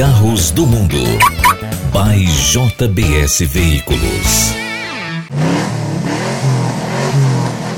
[0.00, 0.96] Carros do Mundo.
[1.92, 4.54] By JBS Veículos.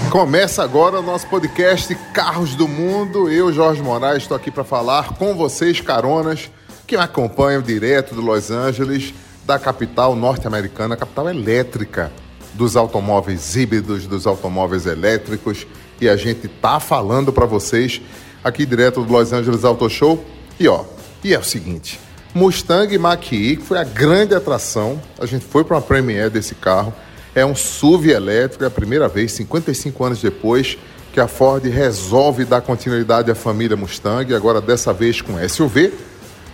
[0.08, 3.28] Começa agora o nosso podcast Carros do Mundo.
[3.28, 6.48] Eu, Jorge Moraes, estou aqui para falar com vocês, caronas,
[6.86, 9.12] que me acompanham direto de Los Angeles,
[9.44, 12.12] da capital norte-americana, capital elétrica
[12.54, 15.66] dos automóveis híbridos, dos automóveis elétricos.
[16.00, 18.00] E a gente tá falando para vocês
[18.44, 20.24] aqui direto do Los Angeles Auto Show.
[20.60, 20.84] E ó,
[21.24, 21.98] e é o seguinte,
[22.34, 26.94] Mustang Mach-E, que foi a grande atração, a gente foi para uma premiere desse carro,
[27.34, 30.78] é um SUV elétrico, é a primeira vez, 55 anos depois,
[31.12, 35.92] que a Ford resolve dar continuidade à família Mustang, agora dessa vez com SUV,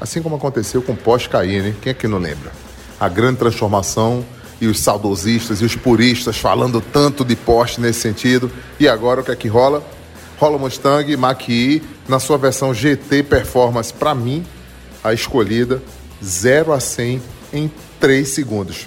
[0.01, 2.51] assim como aconteceu com Porsche Cayenne, quem é que não lembra?
[2.99, 4.25] A grande transformação
[4.61, 8.51] e os saudosistas e os puristas falando tanto de Porsche nesse sentido.
[8.81, 9.83] E agora o que é que rola?
[10.39, 14.45] Rola o Mustang Mach-E na sua versão GT Performance, para mim,
[15.09, 15.83] a escolhida
[16.23, 17.23] 0 a 100
[17.53, 18.87] em 3 segundos.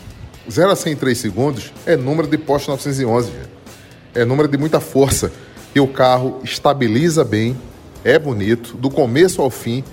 [0.49, 3.49] 0 a 100 em 3 segundos é número de Porsche 911, gente.
[4.13, 5.31] é número de muita força.
[5.73, 7.57] E o carro estabiliza bem,
[8.03, 9.83] é bonito, do começo ao fim.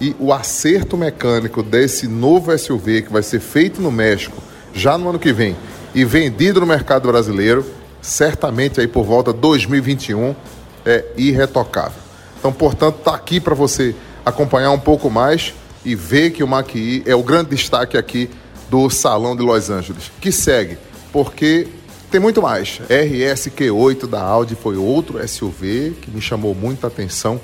[0.00, 4.42] E o acerto mecânico desse novo SUV que vai ser feito no México
[4.74, 5.56] já no ano que vem
[5.94, 7.64] e vendido no mercado brasileiro,
[8.02, 10.36] certamente aí por volta de 2021,
[10.84, 11.98] é irretocável.
[12.38, 15.54] Então, portanto, está aqui para você acompanhar um pouco mais
[15.86, 18.28] e ver que o Mach-E é o grande destaque aqui
[18.68, 20.76] do Salão de Los Angeles, que segue,
[21.12, 21.68] porque
[22.10, 22.80] tem muito mais.
[22.90, 27.40] RSQ8 da Audi foi outro SUV que me chamou muita atenção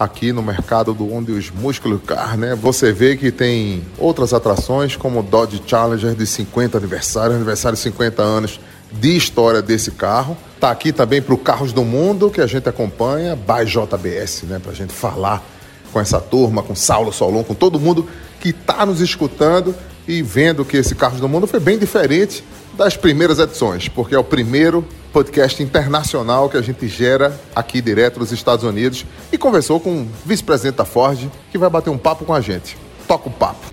[0.00, 2.54] aqui no mercado do onde os músculos car, né?
[2.54, 7.82] Você vê que tem outras atrações como o Dodge Challenger de 50 aniversário, aniversário de
[7.82, 8.58] 50 anos
[8.90, 10.34] de história desse carro.
[10.58, 14.58] Tá aqui também para o Carros do Mundo que a gente acompanha, by JBS, né?
[14.58, 15.44] Para a gente falar
[15.92, 18.08] com essa turma, com Saulo Solon, com todo mundo
[18.40, 19.74] que está nos escutando
[20.06, 22.42] e vendo que esse Carros do Mundo foi bem diferente
[22.76, 28.18] das primeiras edições, porque é o primeiro podcast internacional que a gente gera aqui direto
[28.18, 32.24] dos Estados Unidos e conversou com o vice-presidente da Ford que vai bater um papo
[32.24, 32.76] com a gente.
[33.06, 33.66] Toca o papo.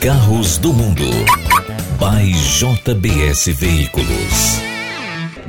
[0.00, 1.04] Carros do Mundo.
[1.98, 4.69] By JBS Veículos.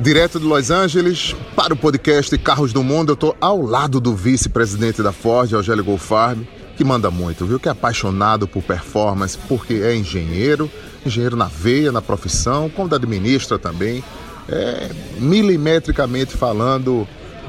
[0.02, 4.16] Direto de Los Angeles para o podcast Carros do Mundo, eu estou ao lado do
[4.16, 6.44] vice-presidente da Ford, Eugélio Golfarb,
[6.76, 7.60] que manda muito, viu?
[7.60, 10.68] Que é apaixonado por performance, porque é engenheiro,
[11.06, 14.02] engenheiro na veia, na profissão, quando administra também,
[14.48, 14.90] é,
[15.20, 17.06] milimetricamente falando,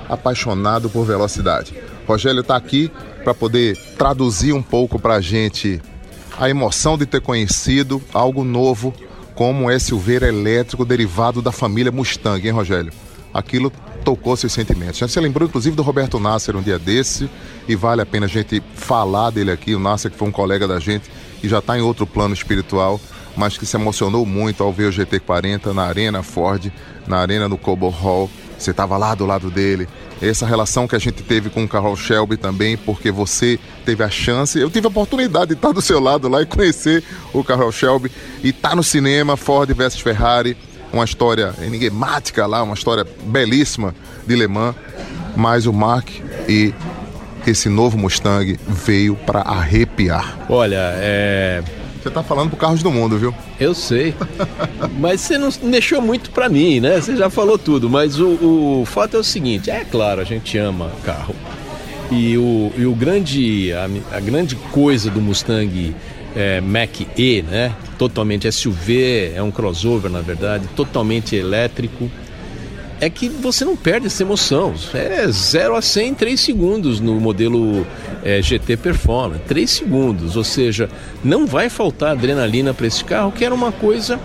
[0.08, 1.74] apaixonado por velocidade.
[2.08, 2.92] Rogério está aqui
[3.24, 5.82] para poder traduzir um pouco para a gente
[6.40, 8.94] a emoção de ter conhecido algo novo
[9.36, 12.92] como um SUV elétrico derivado da família Mustang, hein, Rogério?
[13.34, 13.72] Aquilo
[14.04, 15.00] tocou seus sentimentos.
[15.00, 17.30] Já se lembrou, inclusive, do Roberto Nasser um dia desse,
[17.68, 19.74] e vale a pena a gente falar dele aqui.
[19.74, 21.10] O Nasser, que foi um colega da gente
[21.42, 23.02] e já está em outro plano espiritual,
[23.36, 26.72] mas que se emocionou muito ao ver o GT40 na Arena Ford,
[27.08, 28.30] na Arena do Cobo Hall.
[28.58, 29.88] Você estava lá do lado dele.
[30.22, 34.10] Essa relação que a gente teve com o Carroll Shelby também, porque você teve a
[34.10, 37.04] chance, eu tive a oportunidade de estar do seu lado lá e conhecer
[37.34, 38.12] o Carroll Shelby.
[38.44, 40.56] E tá no cinema, Ford versus Ferrari,
[40.92, 43.94] uma história enigmática lá, uma história belíssima
[44.26, 44.76] de Le Mans.
[45.36, 46.08] Mas o Mark
[46.48, 46.74] e
[47.46, 50.38] esse novo Mustang veio para arrepiar.
[50.48, 51.64] Olha, é
[52.04, 53.34] você tá falando pro Carros do Mundo, viu?
[53.60, 54.14] Eu sei.
[55.00, 57.00] mas você não deixou muito para mim, né?
[57.00, 57.90] Você já falou tudo.
[57.90, 61.36] Mas o, o fato é o seguinte: é claro, a gente ama carro.
[62.12, 65.96] E o, e o grande, a, a grande coisa do Mustang
[66.36, 67.74] é, Mach-E, né?
[67.98, 72.10] Totalmente SUV, é um crossover na verdade, totalmente elétrico
[73.04, 74.74] é que você não perde essa emoção.
[74.94, 77.86] É 0 a 100 em 3 segundos no modelo
[78.24, 79.42] é, GT Performance.
[79.46, 80.90] 3 segundos, ou seja,
[81.22, 84.18] não vai faltar adrenalina para esse carro, que era uma coisa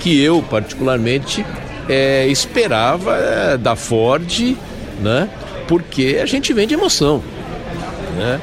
[0.00, 1.44] que eu, particularmente,
[1.88, 4.56] é, esperava é, da Ford,
[5.00, 5.30] né?
[5.66, 7.22] Porque a gente vende emoção.
[8.16, 8.40] Né?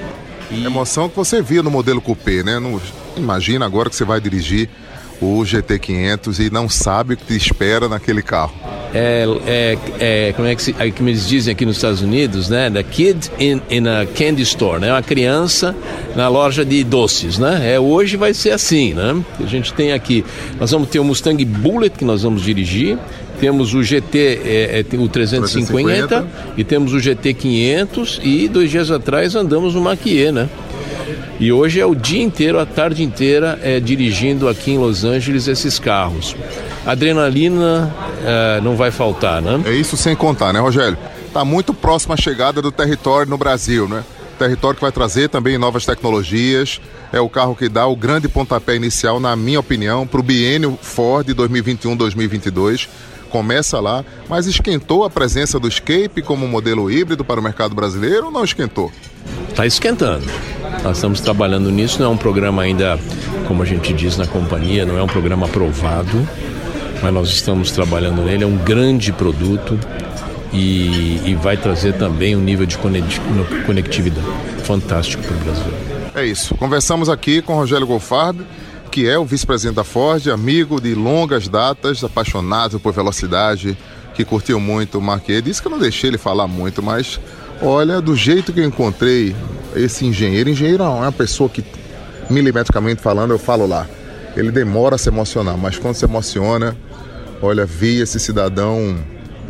[0.50, 0.66] E...
[0.66, 2.60] Emoção que você via no modelo Coupé, né?
[3.16, 4.68] Imagina agora que você vai dirigir
[5.22, 10.48] o GT500 e não sabe o que te espera naquele carro é, é, é, como
[10.48, 12.70] é que, se, é eles dizem aqui nos Estados Unidos, né?
[12.70, 14.90] The kid in, in a candy store, né?
[14.90, 15.76] Uma criança
[16.16, 17.74] na loja de doces, né?
[17.74, 19.22] É, hoje vai ser assim, né?
[19.38, 20.24] A gente tem aqui,
[20.58, 22.98] nós vamos ter o Mustang Bullet que nós vamos dirigir,
[23.42, 28.72] temos o GT, é, é, o 350, 350, e temos o GT 500 e dois
[28.72, 30.48] dias atrás andamos no Mach-E, né?
[31.40, 35.48] E hoje é o dia inteiro, a tarde inteira, é, dirigindo aqui em Los Angeles
[35.48, 36.36] esses carros.
[36.86, 37.94] Adrenalina
[38.24, 39.62] é, não vai faltar, né?
[39.66, 40.98] É isso sem contar, né, Rogério?
[41.28, 44.04] Está muito próximo a chegada do território no Brasil, né?
[44.36, 46.80] território que vai trazer também novas tecnologias.
[47.12, 50.78] É o carro que dá o grande pontapé inicial, na minha opinião, para o biênio
[50.82, 52.88] Ford 2021-2022.
[53.30, 58.28] Começa lá, mas esquentou a presença do Escape como modelo híbrido para o mercado brasileiro
[58.28, 58.92] ou não esquentou?
[59.50, 60.26] Está esquentando.
[60.86, 63.00] Nós estamos trabalhando nisso, não é um programa ainda,
[63.48, 66.30] como a gente diz na companhia, não é um programa aprovado,
[67.02, 68.44] mas nós estamos trabalhando nele.
[68.44, 69.80] É um grande produto
[70.54, 74.28] e, e vai trazer também um nível de conectividade
[74.64, 75.74] fantástico para o Brasil.
[76.14, 76.54] É isso.
[76.54, 78.42] Conversamos aqui com Rogério Golfarb,
[78.92, 83.76] que é o vice-presidente da Ford, amigo de longas datas, apaixonado por velocidade,
[84.14, 85.42] que curtiu muito o Marquet.
[85.42, 87.20] Disse que eu não deixei ele falar muito, mas
[87.62, 89.36] olha, do jeito que eu encontrei
[89.76, 91.64] esse engenheiro, engenheiro é uma pessoa que,
[92.30, 93.88] milimetricamente falando, eu falo lá,
[94.36, 96.76] ele demora a se emocionar, mas quando se emociona,
[97.42, 98.98] olha, vi esse cidadão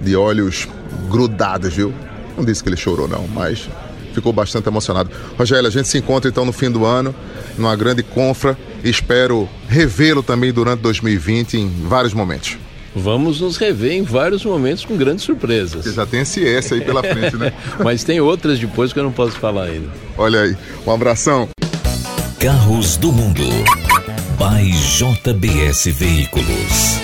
[0.02, 0.68] de olhos
[1.10, 1.94] grudados, viu?
[2.38, 3.68] Não disse que ele chorou, não, mas
[4.14, 5.10] ficou bastante emocionado.
[5.38, 7.14] Rogério, a gente se encontra então no fim do ano,
[7.58, 8.58] numa grande confra.
[8.84, 12.58] Espero revê-lo também durante 2020 em vários momentos.
[12.96, 15.84] Vamos nos rever em vários momentos com grandes surpresas.
[15.84, 17.52] Você já tem esse S aí pela frente, né?
[17.84, 19.90] Mas tem outras depois que eu não posso falar ainda.
[20.18, 20.58] Olha aí,
[20.88, 21.50] um abração.
[22.40, 23.44] Carros do Mundo.
[24.38, 27.00] By JBS Veículos.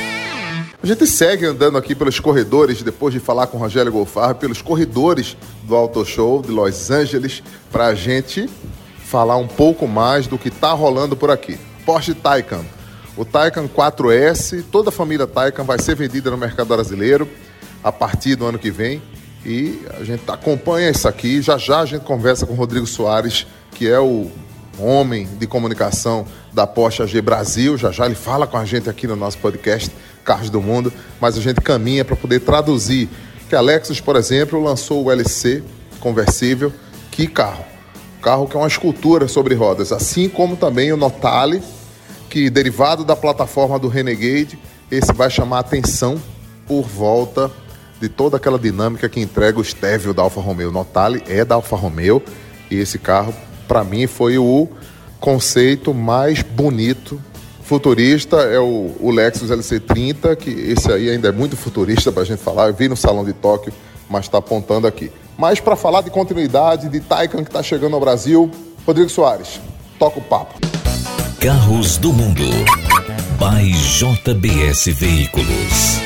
[0.81, 4.61] A gente segue andando aqui pelos corredores, depois de falar com o Rogério Golfar, pelos
[4.61, 8.49] corredores do Auto Show de Los Angeles, para a gente
[9.05, 11.59] falar um pouco mais do que está rolando por aqui.
[11.85, 12.63] Porsche Taycan.
[13.17, 17.27] O Taycan 4S, toda a família Taycan vai ser vendida no mercado brasileiro
[17.83, 19.01] a partir do ano que vem.
[19.45, 21.41] E a gente acompanha isso aqui.
[21.41, 24.31] Já já a gente conversa com o Rodrigo Soares, que é o
[24.79, 27.77] homem de comunicação da Porsche AG Brasil.
[27.77, 29.91] Já já ele fala com a gente aqui no nosso podcast
[30.23, 33.09] Carros do Mundo, mas a gente caminha para poder traduzir.
[33.49, 35.63] Que a Lexus, por exemplo, lançou o LC
[35.99, 36.71] conversível.
[37.09, 37.65] Que carro!
[38.21, 41.61] Carro que é uma escultura sobre rodas, assim como também o Notale,
[42.31, 44.57] que derivado da plataforma do Renegade,
[44.89, 46.19] esse vai chamar atenção
[46.65, 47.51] por volta
[47.99, 50.71] de toda aquela dinâmica que entrega o Stevio da Alfa Romeo.
[50.71, 52.23] Notale é da Alfa Romeo
[52.71, 53.33] e esse carro,
[53.67, 54.69] para mim, foi o
[55.19, 57.21] conceito mais bonito
[57.61, 62.25] futurista é o, o, Lexus LC30, que esse aí ainda é muito futurista para a
[62.25, 62.67] gente falar.
[62.67, 63.71] Eu vi no Salão de Tóquio,
[64.09, 65.09] mas está apontando aqui.
[65.37, 68.51] Mas para falar de continuidade, de Taycan que está chegando ao Brasil,
[68.85, 69.61] Rodrigo Soares,
[69.97, 70.70] toca o papo.
[71.41, 72.43] Carros do Mundo,
[73.39, 75.99] by JBS Veículos.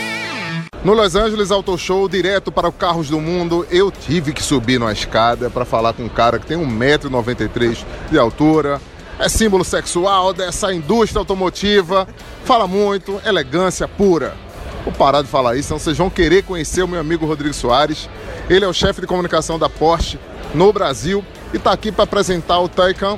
[0.82, 4.80] No Los Angeles Auto Show, direto para o Carros do Mundo, eu tive que subir
[4.80, 8.80] numa escada para falar com um cara que tem 1,93m de altura,
[9.20, 12.08] é símbolo sexual dessa indústria automotiva.
[12.46, 14.38] Fala muito, elegância pura.
[14.86, 18.10] Vou parar de falar isso, senão vocês vão querer conhecer o meu amigo Rodrigo Soares.
[18.50, 20.18] Ele é o chefe de comunicação da Porsche
[20.54, 23.18] no Brasil e está aqui para apresentar o Taycan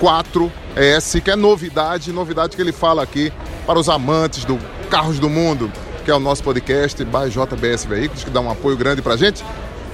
[0.00, 3.30] 4S, que é novidade, novidade que ele fala aqui
[3.66, 4.58] para os amantes do
[4.90, 5.70] Carros do Mundo,
[6.04, 9.16] que é o nosso podcast by JBS Veículos, que dá um apoio grande para a
[9.16, 9.44] gente,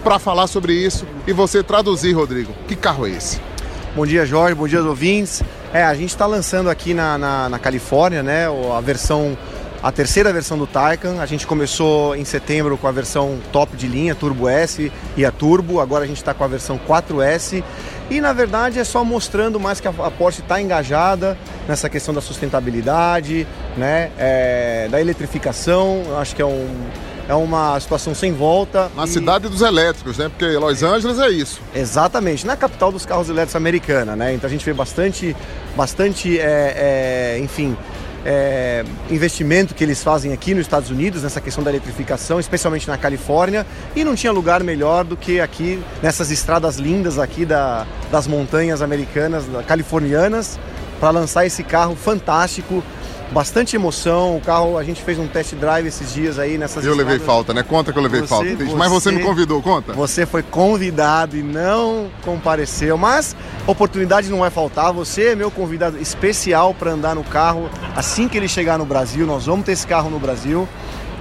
[0.05, 2.55] para falar sobre isso e você traduzir, Rodrigo.
[2.69, 3.41] Que carro é esse?
[3.97, 4.55] Bom dia, Jorge.
[4.55, 5.43] Bom dia, ouvintes.
[5.73, 9.37] É, a gente está lançando aqui na, na, na, Califórnia, né, a versão,
[9.82, 11.20] a terceira versão do Taycan.
[11.20, 15.32] A gente começou em setembro com a versão top de linha, Turbo S e a
[15.32, 15.81] Turbo.
[15.81, 17.64] Agora a gente está com a versão 4S.
[18.11, 21.37] E na verdade é só mostrando mais que a, Porsche está engajada
[21.67, 23.46] nessa questão da sustentabilidade,
[23.77, 26.03] né, é, da eletrificação.
[26.06, 26.67] Eu acho que é um
[27.29, 28.91] é uma situação sem volta.
[28.96, 29.08] Na e...
[29.08, 30.29] cidade dos elétricos, né?
[30.29, 31.60] Porque Los Angeles é isso.
[31.75, 34.34] Exatamente, na capital dos carros elétricos americana, né?
[34.34, 35.36] Então a gente vê bastante,
[35.77, 37.77] bastante, é, é, enfim,
[38.28, 42.98] é, investimento que eles fazem aqui nos Estados Unidos nessa questão da eletrificação, especialmente na
[42.98, 43.64] Califórnia,
[43.94, 48.82] e não tinha lugar melhor do que aqui nessas estradas lindas aqui da, das montanhas
[48.82, 50.58] americanas, californianas,
[50.98, 52.82] para lançar esse carro fantástico
[53.30, 54.36] bastante emoção.
[54.36, 57.54] O carro, a gente fez um test drive esses dias aí nessas Eu levei falta,
[57.54, 57.62] né?
[57.62, 58.56] Conta que eu levei você, falta.
[58.56, 59.92] Você, mas você me convidou, conta.
[59.92, 63.36] Você foi convidado e não compareceu, mas
[63.67, 64.93] oportunidade não vai faltar.
[64.93, 69.27] Você é meu convidado especial para andar no carro assim que ele chegar no Brasil.
[69.27, 70.69] Nós vamos ter esse carro no Brasil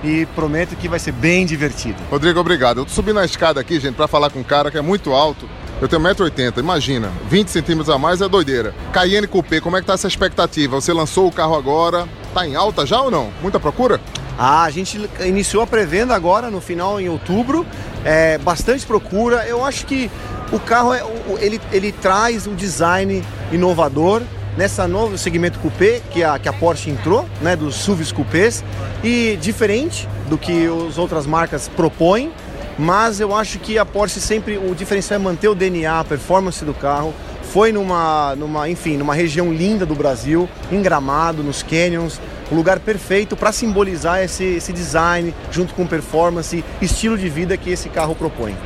[0.04, 1.98] e prometo que vai ser bem divertido.
[2.10, 2.82] Rodrigo, obrigado.
[2.82, 5.12] Eu tô subindo a escada aqui, gente, para falar com um cara que é muito
[5.14, 5.50] alto.
[5.82, 8.74] Eu tenho 1,80m, imagina, 20 centímetros a mais é doideira.
[8.94, 10.80] Cayenne Coupé, como é que tá essa expectativa?
[10.80, 13.30] Você lançou o carro agora, tá em alta já ou não?
[13.42, 14.00] Muita procura?
[14.38, 17.66] Ah, a gente iniciou a pré-venda agora, no final, em outubro.
[18.06, 19.46] É, bastante procura.
[19.48, 20.10] Eu acho que
[20.52, 21.04] o carro, é,
[21.40, 24.22] ele, ele traz um design inovador
[24.58, 28.64] nessa novo segmento coupé que a, que a Porsche entrou, né, dos SUVs coupés,
[29.04, 32.32] e diferente do que as outras marcas propõem
[32.78, 36.64] mas eu acho que a Porsche sempre, o diferencial é manter o DNA, a performance
[36.66, 37.14] do carro.
[37.44, 42.20] Foi numa, numa, enfim, numa região linda do Brasil, em Gramado, nos canyons,
[42.52, 47.70] o lugar perfeito para simbolizar esse, esse design, junto com performance, estilo de vida que
[47.70, 48.58] esse carro propõe.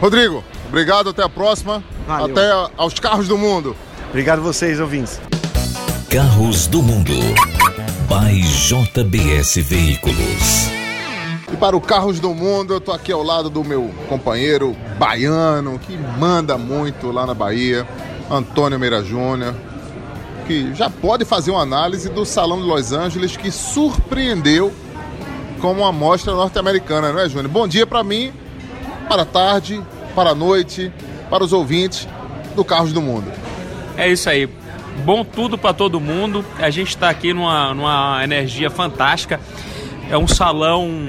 [0.00, 1.84] Rodrigo, obrigado, até a próxima.
[2.06, 2.32] Valeu.
[2.32, 3.76] Até aos carros do mundo.
[4.08, 5.20] Obrigado a vocês, ouvintes.
[6.08, 7.12] Carros do Mundo.
[8.08, 10.68] By JBS Veículos.
[11.52, 15.78] E para o Carros do Mundo, eu estou aqui ao lado do meu companheiro baiano,
[15.78, 17.86] que manda muito lá na Bahia,
[18.28, 19.54] Antônio Meira Júnior,
[20.48, 24.72] que já pode fazer uma análise do Salão de Los Angeles, que surpreendeu
[25.60, 27.48] como uma amostra norte-americana, não é, Júnior?
[27.48, 28.32] Bom dia para mim,
[29.08, 29.80] para a tarde,
[30.14, 30.92] para a noite,
[31.28, 32.06] para os ouvintes
[32.54, 33.30] do Carros do Mundo.
[33.96, 34.48] É isso aí.
[35.04, 36.44] Bom tudo para todo mundo.
[36.58, 39.40] A gente está aqui numa, numa energia fantástica.
[40.10, 41.08] É um salão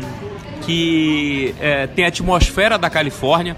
[0.61, 3.57] que é, tem a atmosfera da Califórnia.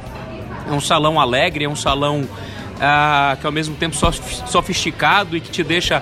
[0.68, 2.28] É um salão alegre, é um salão
[2.80, 6.02] ah, que ao mesmo tempo sofisticado e que te deixa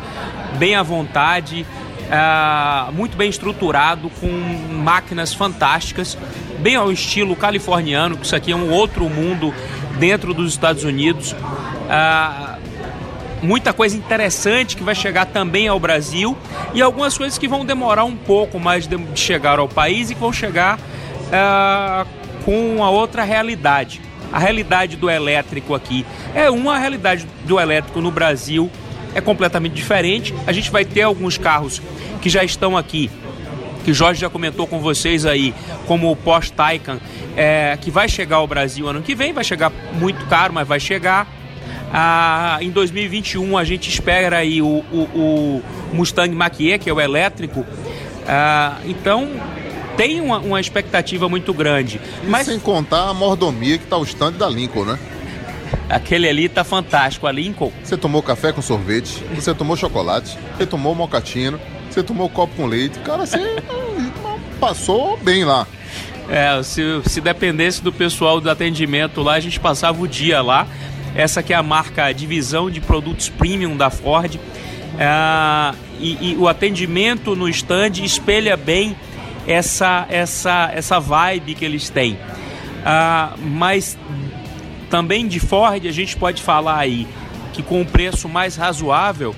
[0.57, 1.65] bem à vontade,
[2.12, 4.27] ah, muito bem estruturado, com
[4.71, 6.17] máquinas fantásticas,
[6.61, 9.53] bem ao estilo californiano, que isso aqui é um outro mundo
[9.99, 11.35] dentro dos Estados Unidos.
[11.89, 12.57] Ah,
[13.41, 16.37] muita coisa interessante que vai chegar também ao Brasil
[16.73, 20.21] e algumas coisas que vão demorar um pouco mais de chegar ao país e que
[20.21, 20.79] vão chegar
[22.43, 24.01] com uma outra realidade
[24.31, 28.71] a realidade do elétrico aqui é uma, a realidade do elétrico no Brasil
[29.13, 30.33] é completamente diferente.
[30.47, 31.81] A gente vai ter alguns carros
[32.21, 33.11] que já estão aqui,
[33.83, 35.53] que Jorge já comentou com vocês aí,
[35.88, 37.00] como o Porsche Taycan,
[37.35, 40.79] é, que vai chegar ao Brasil ano que vem, vai chegar muito caro, mas vai
[40.79, 41.27] chegar.
[41.93, 47.01] Ah, em 2021 a gente espera aí o, o, o Mustang Mach-E, que é o
[47.01, 47.65] elétrico.
[48.27, 49.29] Ah, então
[49.97, 52.00] tem uma, uma expectativa muito grande.
[52.23, 55.00] E mas sem contar a mordomia que está o stand da Lincoln, né?
[55.89, 57.71] Aquele ali tá fantástico, a Lincoln.
[57.83, 61.59] Você tomou café com sorvete, você tomou chocolate, você tomou mocatino,
[61.93, 63.00] você tomou copo com leite.
[63.00, 63.39] Cara, você
[64.60, 65.67] passou bem lá.
[66.29, 70.67] É, se, se dependesse do pessoal do atendimento lá, a gente passava o dia lá.
[71.13, 74.39] Essa que é a marca Divisão de Produtos Premium da Ford.
[74.98, 78.95] É, e, e o atendimento no stand espelha bem
[79.48, 82.17] essa, essa, essa vibe que eles têm.
[82.86, 83.98] Ah, mas
[84.89, 87.07] também de Ford a gente pode falar aí
[87.53, 89.36] que com um preço mais razoável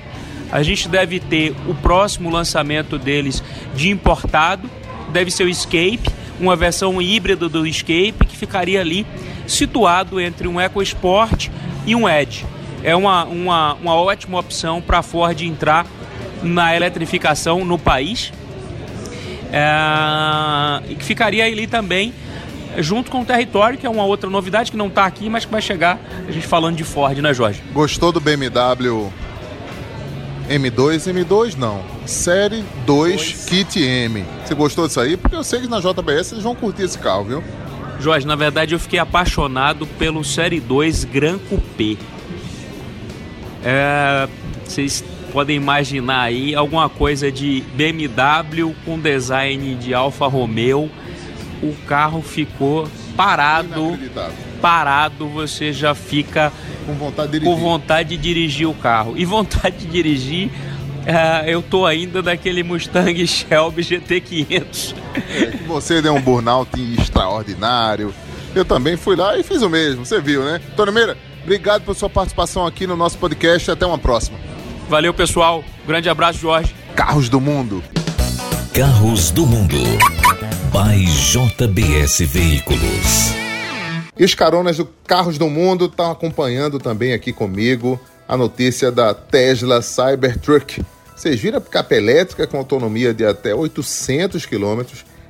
[0.54, 3.44] a gente deve ter o próximo lançamento deles
[3.76, 4.70] de importado,
[5.12, 6.04] deve ser o Escape,
[6.40, 9.04] uma versão híbrida do Escape que ficaria ali
[9.48, 11.50] situado entre um EcoSport
[11.88, 12.46] e um Edge.
[12.84, 15.88] É uma, uma, uma ótima opção para a Ford entrar
[16.44, 18.32] na eletrificação no país
[19.52, 22.14] é, e que ficaria ali também
[22.78, 25.52] junto com o território, que é uma outra novidade que não está aqui, mas que
[25.52, 27.60] vai chegar, a gente falando de Ford, né, Jorge?
[27.74, 29.12] Gostou do BMW
[30.50, 31.14] M2?
[31.14, 31.84] M2 não.
[32.06, 33.46] Série 2 Dois.
[33.46, 34.26] Kit M.
[34.44, 35.18] Você gostou disso aí?
[35.18, 37.44] Porque eu sei que na JBS eles vão curtir esse carro, viu?
[38.00, 41.96] Jorge, na verdade eu fiquei apaixonado pelo Série 2 Gran Coupé.
[43.64, 44.28] É,
[44.66, 50.90] vocês podem imaginar aí alguma coisa de BMW com design de Alfa Romeo.
[51.62, 53.98] O carro ficou parado,
[54.64, 56.50] parado, você já fica
[56.86, 59.16] com vontade, com vontade de dirigir o carro.
[59.18, 64.96] E vontade de dirigir, uh, eu tô ainda daquele Mustang Shelby GT500.
[65.16, 68.14] É, você deu um burnout extraordinário.
[68.56, 70.62] Eu também fui lá e fiz o mesmo, você viu, né?
[70.78, 73.70] Tony Meira, obrigado pela sua participação aqui no nosso podcast.
[73.70, 74.38] Até uma próxima.
[74.88, 75.62] Valeu, pessoal.
[75.86, 76.74] Grande abraço, Jorge.
[76.96, 77.84] Carros do Mundo.
[78.74, 79.76] Carros do Mundo.
[80.72, 83.43] By JBS Veículos.
[84.18, 89.14] E os caronas do Carros do Mundo estão acompanhando também aqui comigo a notícia da
[89.14, 90.84] Tesla Cybertruck.
[91.16, 94.82] Vocês viram a picape elétrica com autonomia de até 800 km.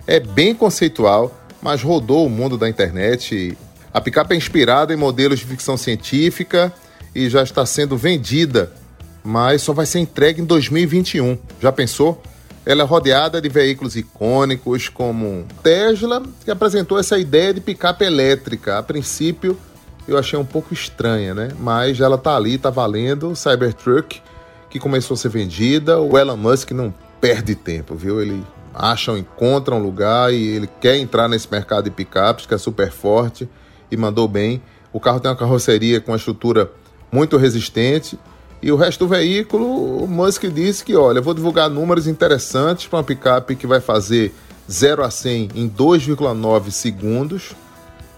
[0.05, 3.57] É bem conceitual, mas rodou o mundo da internet.
[3.93, 6.73] A picape é inspirada em modelos de ficção científica
[7.15, 8.71] e já está sendo vendida
[9.23, 11.37] mas só vai ser entregue em 2021.
[11.61, 12.21] Já pensou?
[12.65, 18.77] Ela é rodeada de veículos icônicos como Tesla, que apresentou essa ideia de picape elétrica.
[18.77, 19.57] A princípio,
[20.07, 21.49] eu achei um pouco estranha, né?
[21.59, 23.35] Mas ela tá ali, tá valendo.
[23.35, 24.21] Cybertruck,
[24.69, 25.99] que começou a ser vendida.
[25.99, 28.21] O Elon Musk não perde tempo, viu?
[28.21, 28.41] Ele
[28.73, 32.91] acha, encontra um lugar e ele quer entrar nesse mercado de picapes, que é super
[32.91, 33.47] forte,
[33.91, 34.61] e mandou bem.
[34.93, 36.71] O carro tem uma carroceria com uma estrutura
[37.11, 38.17] muito resistente
[38.63, 42.99] e o resto do veículo, o Musk disse que, olha, vou divulgar números interessantes para
[42.99, 44.33] uma picape que vai fazer
[44.71, 47.51] 0 a 100 em 2,9 segundos.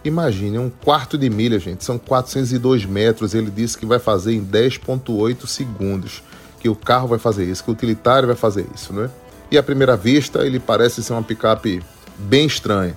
[0.04, 3.34] Imagine, um quarto de milha, gente, são 402 metros.
[3.34, 6.22] Ele disse que vai fazer em 10,8 segundos.
[6.60, 9.10] Que o carro vai fazer isso, que o utilitário vai fazer isso, né?
[9.50, 11.82] E à primeira vista, ele parece ser uma picape
[12.20, 12.96] bem estranha.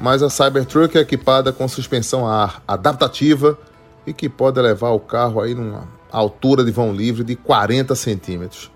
[0.00, 3.56] Mas a Cybertruck é equipada com suspensão a ar adaptativa
[4.04, 8.70] e que pode levar o carro aí numa altura de vão livre de 40 centímetros.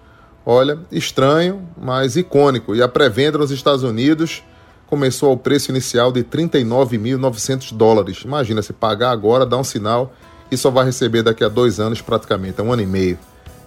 [0.44, 2.74] Olha, estranho, mas icônico.
[2.74, 4.42] E a pré-venda nos Estados Unidos
[4.86, 8.22] começou ao preço inicial de 39.900 dólares.
[8.24, 10.12] Imagina, se pagar agora, dá um sinal
[10.50, 13.18] e só vai receber daqui a dois anos praticamente, um ano e meio.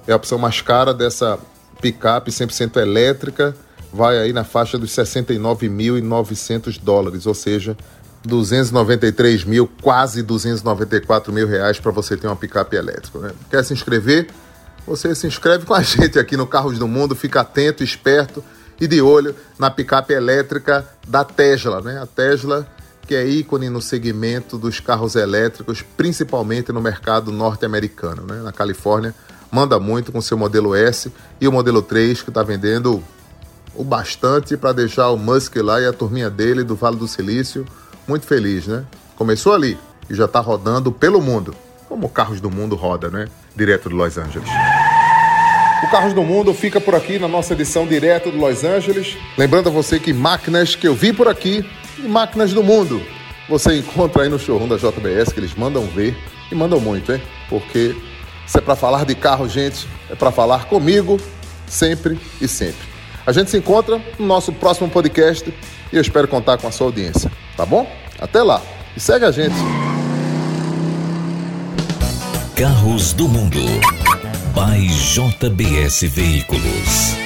[0.06, 1.40] É a opção mais cara dessa
[1.82, 3.56] picape 100% elétrica,
[3.92, 7.76] vai aí na faixa dos 69.900 dólares, ou seja,
[8.26, 13.20] 293 mil, quase 294 mil reais para você ter uma picape elétrica.
[13.20, 13.32] Né?
[13.50, 14.28] Quer se inscrever?
[14.88, 18.44] Você se inscreve com a gente aqui no Carros do Mundo, fica atento, esperto
[18.80, 22.02] e de olho na picape elétrica da Tesla, né?
[22.02, 22.68] A Tesla
[23.08, 28.42] que é ícone no segmento dos carros elétricos, principalmente no mercado norte-americano, né?
[28.42, 29.14] Na Califórnia,
[29.52, 33.04] manda muito com seu modelo S e o modelo 3 que está vendendo
[33.76, 37.66] o bastante para deixar o Musk lá e a turminha dele do Vale do Silício
[38.08, 38.84] muito feliz, né?
[39.16, 39.78] Começou ali
[40.10, 41.56] e já está rodando pelo mundo,
[41.88, 43.28] como Carros do Mundo roda, né?
[43.56, 44.50] Direto de Los Angeles.
[45.84, 49.18] O Carros do Mundo fica por aqui na nossa edição direto de Los Angeles.
[49.38, 51.66] Lembrando a você que máquinas que eu vi por aqui
[51.98, 53.02] e máquinas do mundo
[53.48, 56.18] você encontra aí no showroom da JBS, que eles mandam ver
[56.52, 57.22] e mandam muito, hein?
[57.50, 57.96] Porque
[58.48, 61.20] se é para falar de carro, gente, é para falar comigo
[61.68, 62.95] sempre e sempre.
[63.26, 65.54] A gente se encontra no nosso próximo podcast
[65.92, 67.90] e eu espero contar com a sua audiência, tá bom?
[68.20, 68.62] Até lá
[68.96, 69.56] e segue a gente.
[72.56, 73.60] Carros do Mundo
[74.54, 77.25] by JBS Veículos.